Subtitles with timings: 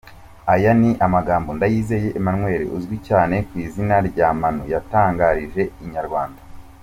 [0.53, 6.41] Aya ni amagambo Ndayizeye Emmanuel uzwi cyane ku izina rya Manu yatangarije inyarwanda.